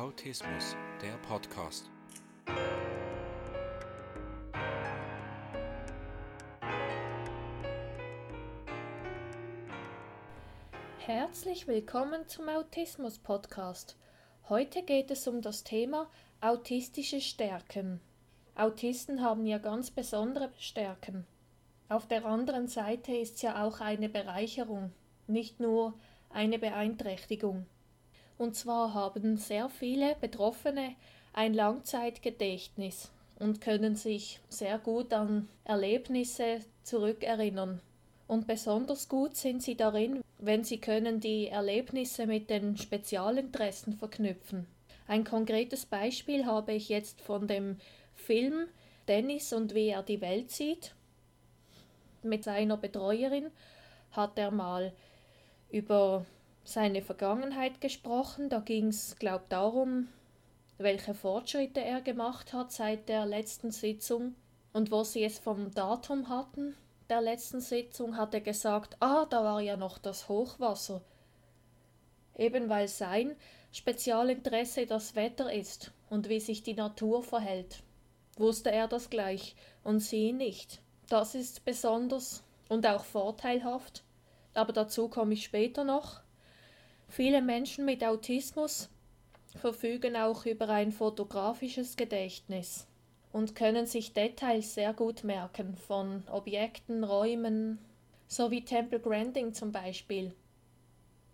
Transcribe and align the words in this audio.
Autismus, 0.00 0.76
der 1.02 1.12
Podcast. 1.28 1.90
Herzlich 11.00 11.68
willkommen 11.68 12.26
zum 12.28 12.48
Autismus 12.48 13.18
Podcast. 13.18 13.98
Heute 14.48 14.82
geht 14.84 15.10
es 15.10 15.28
um 15.28 15.42
das 15.42 15.64
Thema 15.64 16.08
autistische 16.40 17.20
Stärken. 17.20 18.00
Autisten 18.54 19.22
haben 19.22 19.44
ja 19.44 19.58
ganz 19.58 19.90
besondere 19.90 20.50
Stärken. 20.58 21.26
Auf 21.90 22.08
der 22.08 22.24
anderen 22.24 22.68
Seite 22.68 23.14
ist 23.14 23.36
es 23.36 23.42
ja 23.42 23.62
auch 23.62 23.80
eine 23.80 24.08
Bereicherung, 24.08 24.92
nicht 25.26 25.60
nur 25.60 25.92
eine 26.30 26.58
Beeinträchtigung. 26.58 27.66
Und 28.40 28.56
zwar 28.56 28.94
haben 28.94 29.36
sehr 29.36 29.68
viele 29.68 30.16
Betroffene 30.18 30.94
ein 31.34 31.52
Langzeitgedächtnis 31.52 33.10
und 33.38 33.60
können 33.60 33.96
sich 33.96 34.40
sehr 34.48 34.78
gut 34.78 35.12
an 35.12 35.46
Erlebnisse 35.64 36.60
zurückerinnern. 36.82 37.82
Und 38.26 38.46
besonders 38.46 39.10
gut 39.10 39.36
sind 39.36 39.62
sie 39.62 39.76
darin, 39.76 40.22
wenn 40.38 40.64
sie 40.64 40.78
können 40.78 41.20
die 41.20 41.48
Erlebnisse 41.48 42.26
mit 42.26 42.48
den 42.48 42.78
Spezialinteressen 42.78 43.98
verknüpfen. 43.98 44.66
Ein 45.06 45.24
konkretes 45.24 45.84
Beispiel 45.84 46.46
habe 46.46 46.72
ich 46.72 46.88
jetzt 46.88 47.20
von 47.20 47.46
dem 47.46 47.76
Film 48.14 48.68
Dennis 49.06 49.52
und 49.52 49.74
wie 49.74 49.88
er 49.88 50.02
die 50.02 50.22
Welt 50.22 50.50
sieht. 50.50 50.94
Mit 52.22 52.44
seiner 52.44 52.78
Betreuerin 52.78 53.50
hat 54.12 54.38
er 54.38 54.50
mal 54.50 54.94
über 55.70 56.24
seine 56.64 57.02
Vergangenheit 57.02 57.80
gesprochen. 57.80 58.48
Da 58.48 58.60
ging 58.60 58.88
es, 58.88 59.16
glaube 59.16 59.44
ich, 59.44 59.48
darum, 59.48 60.08
welche 60.78 61.14
Fortschritte 61.14 61.80
er 61.80 62.00
gemacht 62.00 62.52
hat 62.52 62.72
seit 62.72 63.08
der 63.08 63.26
letzten 63.26 63.70
Sitzung 63.70 64.34
und 64.72 64.90
wo 64.90 65.04
sie 65.04 65.24
es 65.24 65.38
vom 65.38 65.72
Datum 65.72 66.28
hatten 66.28 66.74
der 67.10 67.20
letzten 67.20 67.60
Sitzung, 67.60 68.16
hat 68.16 68.32
er 68.34 68.40
gesagt, 68.40 68.96
ah, 69.00 69.26
da 69.26 69.42
war 69.42 69.60
ja 69.60 69.76
noch 69.76 69.98
das 69.98 70.28
Hochwasser. 70.28 71.02
Eben 72.38 72.68
weil 72.68 72.88
sein 72.88 73.36
Spezialinteresse 73.72 74.86
das 74.86 75.16
Wetter 75.16 75.52
ist 75.52 75.92
und 76.08 76.28
wie 76.28 76.40
sich 76.40 76.62
die 76.62 76.74
Natur 76.74 77.22
verhält, 77.22 77.82
wusste 78.36 78.70
er 78.70 78.88
das 78.88 79.10
gleich 79.10 79.56
und 79.82 80.00
sie 80.00 80.32
nicht. 80.32 80.80
Das 81.08 81.34
ist 81.34 81.64
besonders 81.64 82.44
und 82.68 82.86
auch 82.86 83.04
vorteilhaft, 83.04 84.04
aber 84.54 84.72
dazu 84.72 85.08
komme 85.08 85.34
ich 85.34 85.44
später 85.44 85.84
noch. 85.84 86.20
Viele 87.10 87.42
Menschen 87.42 87.84
mit 87.84 88.04
Autismus 88.04 88.88
verfügen 89.56 90.14
auch 90.14 90.46
über 90.46 90.68
ein 90.68 90.92
fotografisches 90.92 91.96
Gedächtnis 91.96 92.86
und 93.32 93.56
können 93.56 93.86
sich 93.86 94.12
Details 94.12 94.74
sehr 94.74 94.94
gut 94.94 95.24
merken 95.24 95.74
von 95.74 96.22
Objekten, 96.30 97.02
Räumen, 97.02 97.80
so 98.28 98.52
wie 98.52 98.64
Temple 98.64 99.00
Grandin 99.00 99.52
zum 99.52 99.72
Beispiel. 99.72 100.32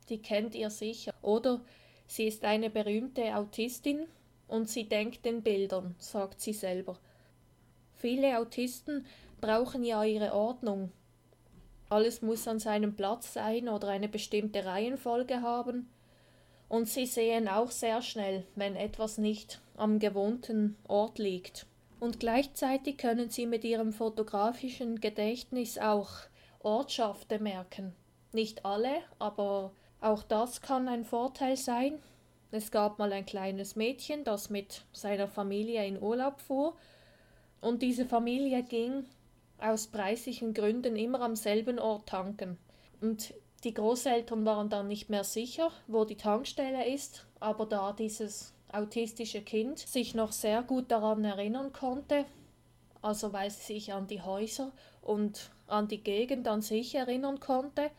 Die 0.08 0.16
kennt 0.16 0.54
ihr 0.54 0.70
sicher. 0.70 1.12
Oder 1.20 1.60
sie 2.06 2.26
ist 2.26 2.42
eine 2.44 2.70
berühmte 2.70 3.36
Autistin 3.36 4.06
und 4.48 4.70
sie 4.70 4.88
denkt 4.88 5.26
in 5.26 5.42
Bildern, 5.42 5.94
sagt 5.98 6.40
sie 6.40 6.54
selber. 6.54 6.98
Viele 7.92 8.38
Autisten 8.38 9.04
brauchen 9.42 9.84
ja 9.84 10.02
ihre 10.04 10.32
Ordnung 10.32 10.90
alles 11.88 12.22
muss 12.22 12.48
an 12.48 12.58
seinem 12.58 12.94
Platz 12.94 13.32
sein 13.32 13.68
oder 13.68 13.88
eine 13.88 14.08
bestimmte 14.08 14.64
Reihenfolge 14.64 15.42
haben. 15.42 15.88
Und 16.68 16.88
sie 16.88 17.06
sehen 17.06 17.48
auch 17.48 17.70
sehr 17.70 18.02
schnell, 18.02 18.44
wenn 18.56 18.74
etwas 18.74 19.18
nicht 19.18 19.60
am 19.76 19.98
gewohnten 19.98 20.76
Ort 20.88 21.18
liegt. 21.18 21.66
Und 22.00 22.20
gleichzeitig 22.20 22.98
können 22.98 23.30
sie 23.30 23.46
mit 23.46 23.64
ihrem 23.64 23.92
fotografischen 23.92 25.00
Gedächtnis 25.00 25.78
auch 25.78 26.10
Ortschaften 26.60 27.42
merken. 27.42 27.94
Nicht 28.32 28.64
alle, 28.64 28.96
aber 29.18 29.72
auch 30.00 30.22
das 30.24 30.60
kann 30.60 30.88
ein 30.88 31.04
Vorteil 31.04 31.56
sein. 31.56 32.00
Es 32.50 32.70
gab 32.70 32.98
mal 32.98 33.12
ein 33.12 33.26
kleines 33.26 33.76
Mädchen, 33.76 34.24
das 34.24 34.50
mit 34.50 34.82
seiner 34.92 35.28
Familie 35.28 35.86
in 35.86 36.02
Urlaub 36.02 36.40
fuhr, 36.40 36.76
und 37.60 37.82
diese 37.82 38.06
Familie 38.06 38.62
ging 38.62 39.06
aus 39.58 39.86
preislichen 39.86 40.54
Gründen 40.54 40.96
immer 40.96 41.20
am 41.20 41.36
selben 41.36 41.78
Ort 41.78 42.08
tanken. 42.08 42.58
Und 43.00 43.34
die 43.64 43.74
Großeltern 43.74 44.44
waren 44.44 44.68
dann 44.68 44.88
nicht 44.88 45.10
mehr 45.10 45.24
sicher, 45.24 45.70
wo 45.86 46.04
die 46.04 46.16
Tankstelle 46.16 46.86
ist, 46.86 47.26
aber 47.40 47.66
da 47.66 47.92
dieses 47.92 48.54
autistische 48.70 49.42
Kind 49.42 49.78
sich 49.78 50.14
noch 50.14 50.32
sehr 50.32 50.62
gut 50.62 50.90
daran 50.90 51.24
erinnern 51.24 51.72
konnte, 51.72 52.26
also 53.02 53.32
weil 53.32 53.50
sie 53.50 53.74
sich 53.74 53.92
an 53.92 54.06
die 54.06 54.22
Häuser 54.22 54.72
und 55.02 55.50
an 55.66 55.88
die 55.88 56.02
Gegend 56.02 56.48
an 56.48 56.62
sich 56.62 56.94
erinnern 56.94 57.40
konnte, 57.40 57.90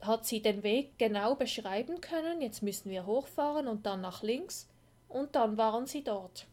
hat 0.00 0.26
sie 0.26 0.40
den 0.40 0.62
Weg 0.62 0.98
genau 0.98 1.34
beschreiben 1.34 2.00
können, 2.00 2.40
jetzt 2.40 2.62
müssen 2.62 2.90
wir 2.90 3.06
hochfahren 3.06 3.68
und 3.68 3.86
dann 3.86 4.00
nach 4.00 4.22
links, 4.22 4.68
und 5.08 5.34
dann 5.34 5.56
waren 5.56 5.86
sie 5.86 6.02
dort. 6.02 6.46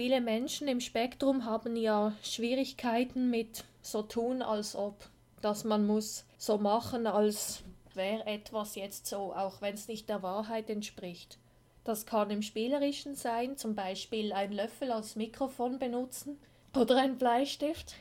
Viele 0.00 0.22
Menschen 0.22 0.66
im 0.66 0.80
Spektrum 0.80 1.44
haben 1.44 1.76
ja 1.76 2.14
Schwierigkeiten 2.22 3.28
mit 3.28 3.64
so 3.82 4.00
tun, 4.00 4.40
als 4.40 4.74
ob, 4.74 4.96
dass 5.42 5.62
man 5.64 5.86
muss 5.86 6.24
so 6.38 6.56
machen, 6.56 7.06
als 7.06 7.62
wäre 7.92 8.24
etwas 8.24 8.76
jetzt 8.76 9.04
so, 9.04 9.34
auch 9.34 9.60
wenn 9.60 9.74
es 9.74 9.88
nicht 9.88 10.08
der 10.08 10.22
Wahrheit 10.22 10.70
entspricht. 10.70 11.36
Das 11.84 12.06
kann 12.06 12.30
im 12.30 12.40
Spielerischen 12.40 13.14
sein, 13.14 13.58
zum 13.58 13.74
Beispiel 13.74 14.32
ein 14.32 14.52
Löffel 14.52 14.90
als 14.90 15.16
Mikrofon 15.16 15.78
benutzen 15.78 16.40
oder 16.74 16.96
ein 16.96 17.18
Bleistift. 17.18 17.92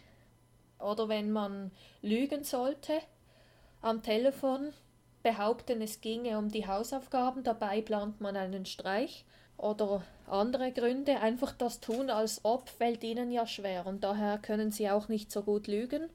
Oder 0.80 1.10
wenn 1.10 1.34
man 1.34 1.70
lügen 2.02 2.46
sollte 2.46 2.94
am 3.82 4.04
Telefon, 4.04 4.72
behaupten, 5.22 5.82
es 5.82 6.00
ginge 6.00 6.38
um 6.38 6.48
die 6.48 6.66
Hausaufgaben, 6.66 7.44
dabei 7.44 7.82
plant 7.82 8.22
man 8.22 8.38
einen 8.38 8.66
Streich 8.66 9.26
oder 9.60 10.02
andere 10.28 10.72
Gründe, 10.72 11.20
einfach 11.20 11.52
das 11.52 11.80
tun, 11.80 12.10
als 12.10 12.42
ob, 12.44 12.70
fällt 12.70 13.04
ihnen 13.04 13.32
ja 13.32 13.46
schwer 13.46 13.86
und 13.86 14.04
daher 14.04 14.38
können 14.38 14.72
sie 14.72 14.90
auch 14.90 15.08
nicht 15.08 15.32
so 15.32 15.44
gut 15.44 15.68
lügen. 15.68 16.10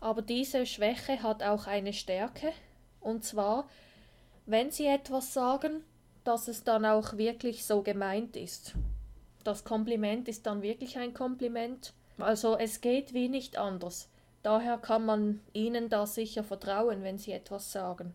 Aber 0.00 0.22
diese 0.22 0.66
Schwäche 0.66 1.22
hat 1.22 1.42
auch 1.42 1.66
eine 1.66 1.92
Stärke, 1.92 2.52
und 3.00 3.24
zwar, 3.24 3.66
wenn 4.46 4.70
sie 4.70 4.86
etwas 4.86 5.34
sagen, 5.34 5.82
dass 6.24 6.48
es 6.48 6.64
dann 6.64 6.84
auch 6.84 7.16
wirklich 7.16 7.64
so 7.64 7.82
gemeint 7.82 8.36
ist. 8.36 8.74
Das 9.44 9.64
Kompliment 9.64 10.28
ist 10.28 10.46
dann 10.46 10.62
wirklich 10.62 10.96
ein 10.98 11.12
Kompliment. 11.12 11.92
Also 12.18 12.56
es 12.56 12.80
geht 12.80 13.12
wie 13.12 13.28
nicht 13.28 13.58
anders. 13.58 14.08
Daher 14.42 14.78
kann 14.78 15.04
man 15.04 15.40
ihnen 15.52 15.88
da 15.88 16.06
sicher 16.06 16.44
vertrauen, 16.44 17.02
wenn 17.02 17.18
sie 17.18 17.32
etwas 17.32 17.72
sagen. 17.72 18.14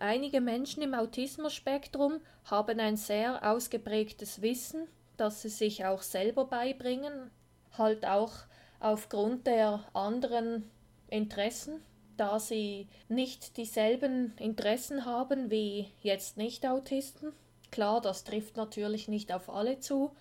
Einige 0.00 0.40
Menschen 0.40 0.82
im 0.82 0.94
Autismus-Spektrum 0.94 2.20
haben 2.44 2.80
ein 2.80 2.96
sehr 2.96 3.48
ausgeprägtes 3.48 4.42
Wissen, 4.42 4.88
das 5.16 5.42
sie 5.42 5.48
sich 5.48 5.84
auch 5.84 6.02
selber 6.02 6.46
beibringen, 6.46 7.30
halt 7.78 8.04
auch 8.04 8.32
aufgrund 8.80 9.46
der 9.46 9.84
anderen 9.92 10.68
Interessen, 11.08 11.80
da 12.16 12.38
sie 12.38 12.88
nicht 13.08 13.56
dieselben 13.56 14.36
Interessen 14.38 15.04
haben 15.04 15.50
wie 15.50 15.88
jetzt 16.02 16.36
Nicht-Autisten. 16.36 17.32
Klar, 17.70 18.00
das 18.00 18.24
trifft 18.24 18.56
natürlich 18.56 19.08
nicht 19.08 19.32
auf 19.32 19.48
alle 19.48 19.80
zu, 19.80 20.14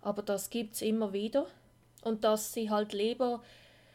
aber 0.00 0.22
das 0.22 0.50
gibt's 0.50 0.82
immer 0.82 1.12
wieder. 1.12 1.46
Und 2.02 2.24
dass 2.24 2.52
sie 2.52 2.68
halt 2.68 2.92
lieber 2.92 3.42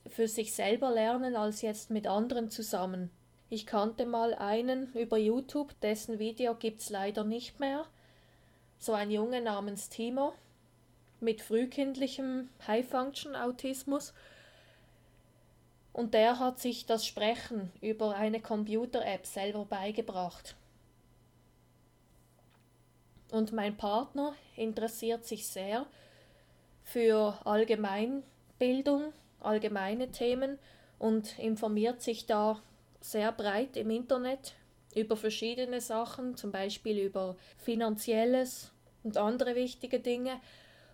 für 0.07 0.27
sich 0.27 0.53
selber 0.53 0.91
lernen 0.91 1.35
als 1.35 1.61
jetzt 1.61 1.91
mit 1.91 2.07
anderen 2.07 2.49
zusammen. 2.49 3.11
Ich 3.51 3.65
kannte 3.65 4.05
mal 4.05 4.35
einen 4.35 4.93
über 4.93 5.17
YouTube, 5.17 5.73
dessen 5.81 6.19
Video 6.19 6.53
gibt's 6.53 6.91
leider 6.91 7.23
nicht 7.23 7.59
mehr. 7.59 7.85
So 8.77 8.93
ein 8.93 9.09
Junge 9.09 9.41
namens 9.41 9.89
Timo 9.89 10.33
mit 11.19 11.41
frühkindlichem 11.41 12.49
High-Function-Autismus. 12.67 14.13
Und 15.93 16.13
der 16.13 16.37
hat 16.37 16.59
sich 16.59 16.85
das 16.85 17.07
Sprechen 17.07 17.71
über 17.81 18.15
eine 18.15 18.39
Computer-App 18.39 19.25
selber 19.25 19.65
beigebracht. 19.65 20.55
Und 23.31 23.51
mein 23.51 23.75
Partner 23.77 24.35
interessiert 24.55 25.25
sich 25.25 25.47
sehr 25.47 25.87
für 26.83 27.35
Allgemeinbildung, 27.45 29.11
allgemeine 29.39 30.11
Themen 30.11 30.59
und 30.99 31.37
informiert 31.39 32.01
sich 32.03 32.27
da 32.27 32.61
sehr 33.01 33.31
breit 33.31 33.77
im 33.77 33.89
Internet 33.89 34.53
über 34.95 35.15
verschiedene 35.15 35.81
Sachen, 35.81 36.35
zum 36.35 36.51
Beispiel 36.51 36.99
über 36.99 37.35
finanzielles 37.57 38.71
und 39.03 39.17
andere 39.17 39.55
wichtige 39.55 39.99
Dinge. 39.99 40.39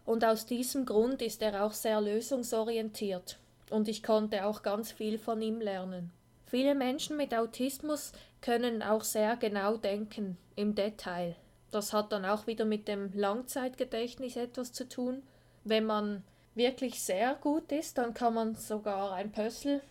Und 0.05 0.23
aus 0.23 0.45
diesem 0.45 0.85
Grund 0.85 1.21
ist 1.21 1.41
er 1.41 1.63
auch 1.65 1.73
sehr 1.73 1.99
lösungsorientiert. 2.01 3.39
Und 3.69 3.87
ich 3.87 4.03
konnte 4.03 4.45
auch 4.45 4.61
ganz 4.61 4.91
viel 4.91 5.17
von 5.17 5.41
ihm 5.41 5.59
lernen. 5.59 6.11
Viele 6.45 6.75
Menschen 6.75 7.17
mit 7.17 7.33
Autismus 7.33 8.11
können 8.41 8.83
auch 8.83 9.03
sehr 9.03 9.35
genau 9.37 9.77
denken, 9.77 10.37
im 10.55 10.75
Detail. 10.75 11.35
das 11.71 11.91
hat 11.91 12.11
dann 12.13 12.23
auch 12.23 12.47
wieder 12.47 12.63
mit 12.63 12.87
dem 12.87 13.11
Langzeitgedächtnis 13.13 14.37
etwas 14.37 14.71
zu 14.71 14.87
tun. 14.87 15.23
Wenn 15.63 15.85
man 15.85 16.23
wirklich 16.53 17.01
sehr 17.01 17.33
gut 17.35 17.71
ist, 17.71 17.97
dann 17.97 18.13
kann 18.13 18.35
man 18.35 18.55
sogar 18.55 19.13
ein 19.13 19.31
Pössl 19.31 19.81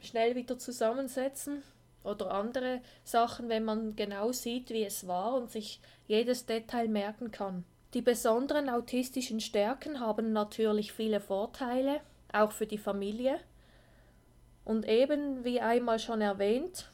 schnell 0.00 0.34
wieder 0.34 0.58
zusammensetzen 0.58 1.62
oder 2.04 2.32
andere 2.32 2.80
Sachen, 3.04 3.48
wenn 3.48 3.64
man 3.64 3.96
genau 3.96 4.32
sieht, 4.32 4.70
wie 4.70 4.84
es 4.84 5.06
war 5.06 5.34
und 5.34 5.50
sich 5.50 5.80
jedes 6.06 6.46
Detail 6.46 6.88
merken 6.88 7.30
kann. 7.30 7.64
Die 7.94 8.02
besonderen 8.02 8.68
autistischen 8.68 9.40
Stärken 9.40 10.00
haben 10.00 10.32
natürlich 10.32 10.92
viele 10.92 11.20
Vorteile, 11.20 12.00
auch 12.32 12.52
für 12.52 12.66
die 12.66 12.78
Familie. 12.78 13.40
Und 14.64 14.86
eben, 14.86 15.44
wie 15.44 15.60
einmal 15.60 15.98
schon 15.98 16.20
erwähnt, 16.20 16.90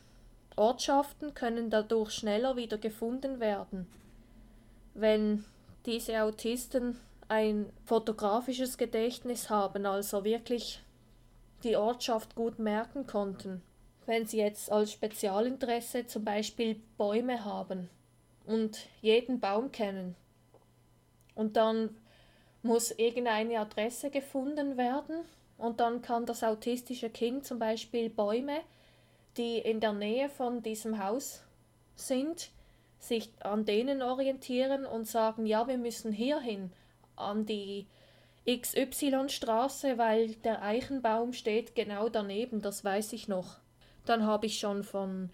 Ortschaften 0.57 1.35
können 1.35 1.71
dadurch 1.71 2.13
schneller 2.13 2.57
wieder 2.57 2.79
gefunden 2.79 3.41
werden. 3.41 3.89
Wenn 4.95 5.45
diese 5.85 6.23
Autisten 6.23 7.01
ein 7.27 7.67
fotografisches 7.85 8.79
Gedächtnis 8.79 9.51
haben, 9.51 9.87
also 9.87 10.23
wirklich 10.23 10.81
die 11.65 11.77
Ortschaft 11.77 12.35
gut 12.35 12.59
merken 12.59 13.07
konnten. 13.07 13.63
Wenn 14.07 14.27
sie 14.27 14.39
jetzt 14.39 14.71
als 14.71 14.93
Spezialinteresse 14.93 16.07
zum 16.07 16.25
Beispiel 16.25 16.81
Bäume 16.99 17.45
haben 17.45 17.89
und 18.47 18.87
jeden 19.01 19.41
Baum 19.41 19.73
kennen 19.73 20.15
und 21.35 21.57
dann 21.57 21.97
muss 22.63 22.91
irgendeine 22.91 23.61
Adresse 23.61 24.11
gefunden 24.11 24.77
werden 24.77 25.25
und 25.57 25.81
dann 25.81 26.03
kann 26.03 26.27
das 26.27 26.45
autistische 26.45 27.11
Kind 27.11 27.47
zum 27.47 27.59
Beispiel 27.59 28.11
Bäume, 28.11 28.61
die 29.37 29.59
in 29.59 29.81
der 29.81 29.93
Nähe 29.93 30.29
von 30.29 30.63
diesem 30.63 31.03
Haus 31.03 31.43
sind, 31.97 32.51
sich 32.99 33.31
an 33.41 33.65
denen 33.65 34.03
orientieren 34.03 34.87
und 34.87 35.07
sagen, 35.07 35.47
ja, 35.47 35.67
wir 35.67 35.79
müssen 35.79 36.13
hierhin 36.13 36.73
an 37.17 37.47
die 37.47 37.87
XY-Straße, 38.47 39.97
weil 39.97 40.35
der 40.37 40.63
Eichenbaum 40.63 41.33
steht 41.33 41.75
genau 41.75 42.09
daneben, 42.09 42.61
das 42.61 42.85
weiß 42.85 43.13
ich 43.15 43.27
noch. 43.29 43.59
Dann 44.05 44.27
habe 44.27 44.47
ich 44.47 44.59
schon 44.59 44.85
von 44.85 45.31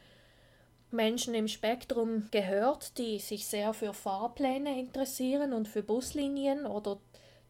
Menschen 0.93 1.35
im 1.35 1.49
Spektrum 1.49 2.29
gehört, 2.31 2.99
die 2.99 3.19
sich 3.19 3.47
sehr 3.47 3.73
für 3.75 3.93
Fahrpläne 3.93 4.79
interessieren 4.79 5.53
und 5.53 5.69
für 5.69 5.83
Buslinien 5.83 6.67
oder 6.67 6.99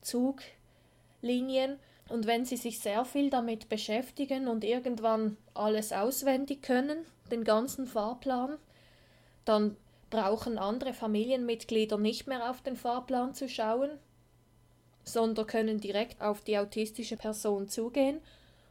Zuglinien. 0.01 1.79
Und 2.09 2.27
wenn 2.27 2.45
sie 2.45 2.57
sich 2.57 2.81
sehr 2.81 3.05
viel 3.05 3.31
damit 3.31 3.69
beschäftigen 3.69 4.49
und 4.49 4.65
irgendwann 4.65 5.37
alles 5.55 5.93
auswendig 5.93 6.63
können, 6.63 7.05
den 7.31 7.45
ganzen 7.45 7.87
Fahrplan, 7.87 8.59
dann 9.45 9.77
brauchen 10.11 10.59
andere 10.59 10.93
Familienmitglieder 10.93 11.99
nicht 11.99 12.27
mehr 12.27 12.51
auf 12.51 12.63
den 12.63 12.77
Fahrplan 12.77 13.35
zu 13.35 13.49
schauen, 13.49 13.91
sondern 15.05 15.47
können 15.47 15.81
direkt 15.81 16.21
auf 16.21 16.43
die 16.43 16.59
autistische 16.59 17.17
Person 17.17 17.69
zugehen 17.69 18.21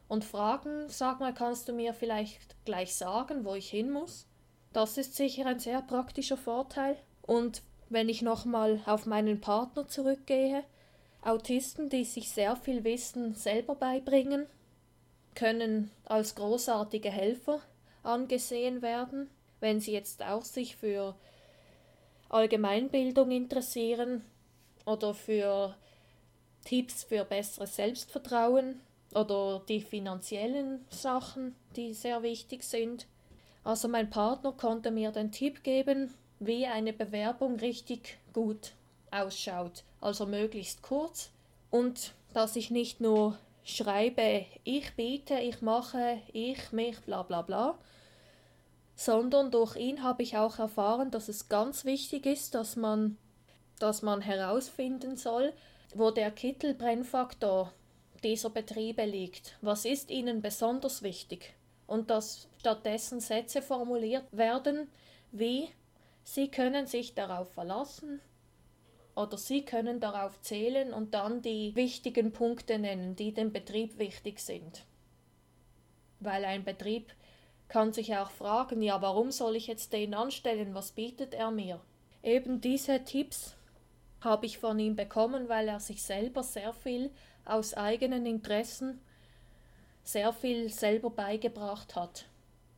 und 0.08 0.24
fragen, 0.24 0.88
sag 0.88 1.20
mal, 1.20 1.34
kannst 1.34 1.68
du 1.68 1.72
mir 1.72 1.94
vielleicht 1.94 2.56
gleich 2.64 2.94
sagen, 2.94 3.44
wo 3.44 3.54
ich 3.54 3.70
hin 3.70 3.90
muss? 3.90 4.26
Das 4.72 4.98
ist 4.98 5.16
sicher 5.16 5.46
ein 5.46 5.58
sehr 5.58 5.82
praktischer 5.82 6.36
Vorteil. 6.36 6.96
Und 7.22 7.62
wenn 7.88 8.08
ich 8.08 8.22
nochmal 8.22 8.80
auf 8.86 9.06
meinen 9.06 9.40
Partner 9.40 9.86
zurückgehe, 9.86 10.64
Autisten, 11.22 11.90
die 11.90 12.04
sich 12.04 12.30
sehr 12.30 12.56
viel 12.56 12.82
Wissen 12.84 13.34
selber 13.34 13.74
beibringen, 13.74 14.46
können 15.34 15.90
als 16.04 16.34
großartige 16.34 17.10
Helfer 17.10 17.60
angesehen 18.02 18.82
werden, 18.82 19.28
wenn 19.60 19.80
sie 19.80 19.92
jetzt 19.92 20.22
auch 20.22 20.44
sich 20.44 20.76
für 20.76 21.14
Allgemeinbildung 22.30 23.30
interessieren 23.30 24.24
oder 24.86 25.14
für 25.14 25.74
Tipps 26.70 27.02
für 27.02 27.24
besseres 27.24 27.74
Selbstvertrauen 27.74 28.78
oder 29.12 29.60
die 29.68 29.80
finanziellen 29.80 30.84
Sachen, 30.88 31.56
die 31.74 31.94
sehr 31.94 32.22
wichtig 32.22 32.62
sind. 32.62 33.08
Also 33.64 33.88
mein 33.88 34.08
Partner 34.08 34.52
konnte 34.52 34.92
mir 34.92 35.10
den 35.10 35.32
Tipp 35.32 35.64
geben, 35.64 36.14
wie 36.38 36.66
eine 36.66 36.92
Bewerbung 36.92 37.56
richtig 37.56 38.18
gut 38.32 38.70
ausschaut. 39.10 39.82
Also 40.00 40.26
möglichst 40.26 40.80
kurz 40.80 41.30
und 41.72 42.12
dass 42.34 42.54
ich 42.54 42.70
nicht 42.70 43.00
nur 43.00 43.36
schreibe, 43.64 44.46
ich 44.62 44.94
biete, 44.94 45.40
ich 45.40 45.62
mache, 45.62 46.18
ich, 46.32 46.70
mich, 46.70 47.00
bla 47.00 47.24
bla 47.24 47.42
bla, 47.42 47.78
sondern 48.94 49.50
durch 49.50 49.74
ihn 49.74 50.04
habe 50.04 50.22
ich 50.22 50.36
auch 50.36 50.60
erfahren, 50.60 51.10
dass 51.10 51.28
es 51.28 51.48
ganz 51.48 51.84
wichtig 51.84 52.26
ist, 52.26 52.54
dass 52.54 52.76
man, 52.76 53.16
dass 53.80 54.02
man 54.02 54.20
herausfinden 54.20 55.16
soll, 55.16 55.52
wo 55.94 56.10
der 56.10 56.30
Kittelbrennfaktor 56.30 57.72
dieser 58.22 58.50
Betriebe 58.50 59.04
liegt. 59.04 59.56
Was 59.60 59.84
ist 59.84 60.10
ihnen 60.10 60.42
besonders 60.42 61.02
wichtig? 61.02 61.54
Und 61.86 62.10
dass 62.10 62.48
stattdessen 62.58 63.20
Sätze 63.20 63.62
formuliert 63.62 64.26
werden, 64.30 64.88
wie 65.32 65.68
Sie 66.22 66.48
können 66.48 66.86
sich 66.86 67.14
darauf 67.14 67.52
verlassen 67.52 68.20
oder 69.16 69.36
Sie 69.36 69.64
können 69.64 70.00
darauf 70.00 70.40
zählen 70.40 70.92
und 70.92 71.14
dann 71.14 71.42
die 71.42 71.74
wichtigen 71.74 72.32
Punkte 72.32 72.78
nennen, 72.78 73.16
die 73.16 73.32
dem 73.32 73.52
Betrieb 73.52 73.98
wichtig 73.98 74.40
sind. 74.40 74.84
Weil 76.20 76.44
ein 76.44 76.64
Betrieb 76.64 77.12
kann 77.68 77.92
sich 77.92 78.16
auch 78.16 78.30
fragen, 78.30 78.82
ja, 78.82 79.00
warum 79.00 79.30
soll 79.30 79.56
ich 79.56 79.66
jetzt 79.66 79.92
den 79.92 80.14
anstellen, 80.14 80.74
was 80.74 80.92
bietet 80.92 81.34
er 81.34 81.50
mir? 81.50 81.80
Eben 82.22 82.60
diese 82.60 83.04
Tipps 83.04 83.56
habe 84.20 84.46
ich 84.46 84.58
von 84.58 84.78
ihm 84.78 84.96
bekommen, 84.96 85.48
weil 85.48 85.68
er 85.68 85.80
sich 85.80 86.02
selber 86.02 86.42
sehr 86.42 86.72
viel 86.72 87.10
aus 87.44 87.74
eigenen 87.74 88.26
Interessen 88.26 89.00
sehr 90.02 90.32
viel 90.32 90.70
selber 90.70 91.10
beigebracht 91.10 91.94
hat. 91.94 92.24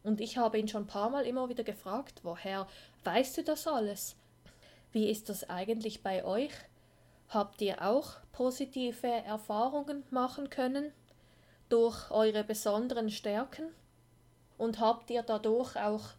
Und 0.03 0.21
ich 0.21 0.37
habe 0.37 0.59
ihn 0.59 0.69
schon 0.69 0.85
ein 0.85 0.89
paar 0.89 1.11
Mal 1.11 1.27
immer 1.27 1.49
wieder 1.49 1.65
gefragt, 1.65 2.21
woher 2.23 2.67
weißt 3.05 3.39
du 3.39 3.45
das 3.45 3.67
alles? 3.67 4.17
Wie 4.93 5.09
ist 5.09 5.29
das 5.29 5.49
eigentlich 5.49 6.03
bei 6.03 6.25
euch? 6.25 6.53
Habt 7.29 7.63
ihr 7.63 7.81
auch 7.83 8.17
positive 8.33 9.07
Erfahrungen 9.07 10.03
machen 10.11 10.51
können 10.51 10.93
durch 11.69 12.11
eure 12.11 12.45
besonderen 12.45 13.11
Stärken? 13.11 13.69
Und 14.59 14.81
habt 14.81 15.11
ihr 15.11 15.23
dadurch 15.23 15.77
auch 15.77 16.11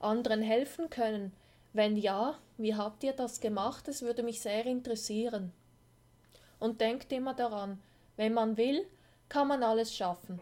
anderen 0.00 0.40
helfen 0.40 0.88
können, 0.88 1.32
wenn 1.72 1.96
ja, 1.96 2.38
wie 2.56 2.74
habt 2.74 3.04
ihr 3.04 3.12
das 3.12 3.40
gemacht? 3.40 3.88
Es 3.88 4.02
würde 4.02 4.22
mich 4.22 4.40
sehr 4.40 4.66
interessieren. 4.66 5.52
Und 6.58 6.80
denkt 6.80 7.12
immer 7.12 7.34
daran, 7.34 7.80
wenn 8.16 8.34
man 8.34 8.56
will, 8.56 8.86
kann 9.28 9.48
man 9.48 9.62
alles 9.62 9.94
schaffen. 9.94 10.40